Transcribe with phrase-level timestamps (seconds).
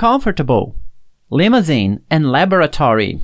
[0.00, 0.74] comfortable,
[1.28, 3.20] limousine and laboratory.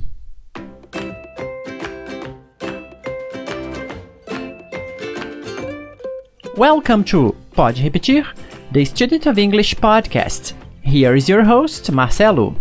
[6.55, 8.27] Welcome to Pode Repetir,
[8.71, 10.53] the Student of English podcast.
[10.83, 12.55] Here is your host, Marcelo.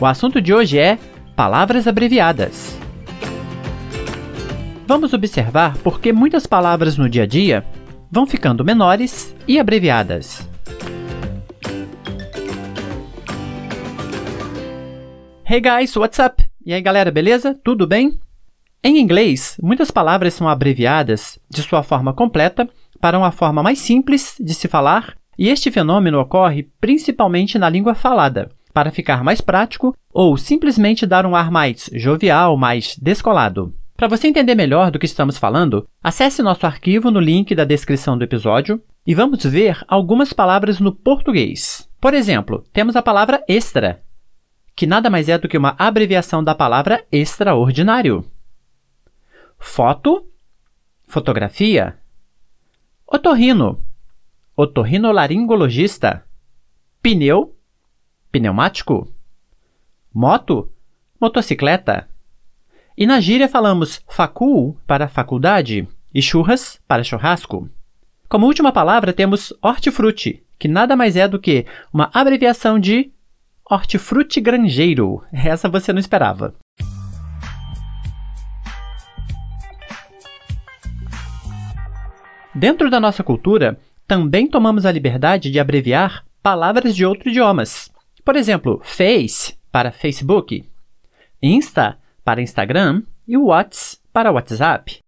[0.00, 0.98] O assunto de hoje é
[1.36, 2.76] palavras abreviadas.
[4.84, 7.64] Vamos observar por que muitas palavras no dia a dia
[8.10, 10.55] vão ficando menores e abreviadas.
[15.48, 16.44] Hey guys, what's up?
[16.64, 17.56] E aí galera, beleza?
[17.62, 18.18] Tudo bem?
[18.82, 22.68] Em inglês, muitas palavras são abreviadas de sua forma completa
[23.00, 27.94] para uma forma mais simples de se falar, e este fenômeno ocorre principalmente na língua
[27.94, 33.72] falada, para ficar mais prático ou simplesmente dar um ar mais jovial, mais descolado.
[33.96, 38.18] Para você entender melhor do que estamos falando, acesse nosso arquivo no link da descrição
[38.18, 41.88] do episódio e vamos ver algumas palavras no português.
[42.00, 44.02] Por exemplo, temos a palavra extra,
[44.76, 48.30] que nada mais é do que uma abreviação da palavra extraordinário.
[49.58, 50.28] Foto,
[51.06, 51.98] fotografia.
[53.06, 53.82] Otorrino,
[54.54, 56.22] otorrinolaringologista.
[57.00, 57.56] Pneu,
[58.30, 59.10] pneumático.
[60.12, 60.70] Moto,
[61.18, 62.06] motocicleta.
[62.98, 67.70] E na gíria falamos facul para faculdade e churras para churrasco.
[68.28, 73.10] Como última palavra temos hortifruti, que nada mais é do que uma abreviação de
[73.68, 75.24] Hortifruti Grangeiro.
[75.32, 76.54] Essa você não esperava.
[82.54, 83.76] Dentro da nossa cultura,
[84.06, 87.90] também tomamos a liberdade de abreviar palavras de outros idiomas.
[88.24, 90.64] Por exemplo, Face para Facebook,
[91.42, 95.00] Insta para Instagram e Whats para WhatsApp.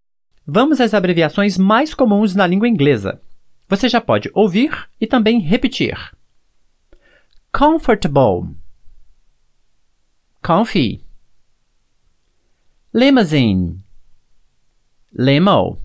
[0.45, 3.21] Vamos às abreviações mais comuns na língua inglesa.
[3.69, 5.97] Você já pode ouvir e também repetir
[7.53, 8.55] comfortable,
[10.43, 11.03] comfy,
[12.93, 13.83] limousine,
[15.13, 15.79] limo,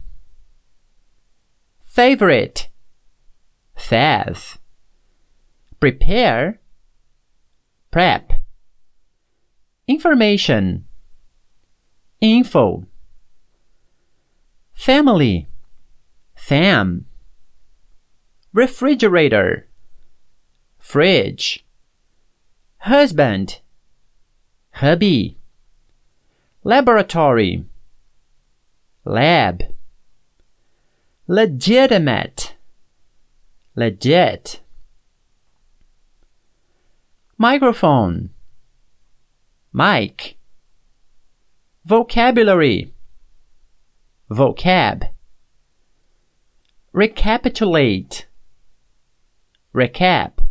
[1.84, 2.70] favorite,
[3.78, 4.58] fav,
[5.80, 6.60] prepare,
[7.92, 8.32] prep,
[9.88, 10.86] information,
[12.22, 12.86] info,
[14.74, 15.48] family,
[16.36, 17.06] fam,
[18.54, 19.68] refrigerator,
[20.84, 21.66] fridge,
[22.80, 23.62] husband,
[24.74, 25.38] hubby,
[26.64, 27.64] laboratory,
[29.06, 29.64] lab,
[31.26, 32.56] legitimate,
[33.76, 34.60] legit,
[37.38, 38.30] microphone,
[39.72, 40.36] mic,
[41.86, 42.94] vocabulary,
[44.30, 45.10] vocab,
[46.92, 48.28] recapitulate,
[49.74, 50.43] recap.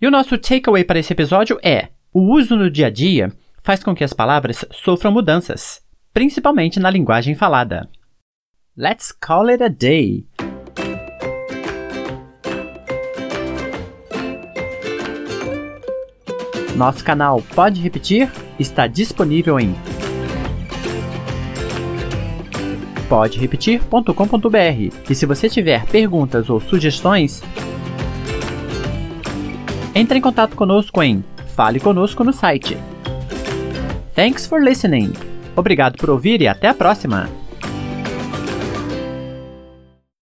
[0.00, 3.32] E o nosso takeaway para esse episódio é: o uso no dia a dia
[3.64, 5.82] faz com que as palavras sofram mudanças,
[6.14, 7.88] principalmente na linguagem falada.
[8.76, 10.24] Let's call it a day.
[16.76, 19.74] Nosso canal Pode Repetir está disponível em
[23.08, 25.10] poderepetir.com.br.
[25.10, 27.42] E se você tiver perguntas ou sugestões,
[29.94, 32.76] entre em contato conosco em Fale Conosco no site.
[34.14, 35.12] Thanks for listening.
[35.56, 37.37] Obrigado por ouvir e até a próxima!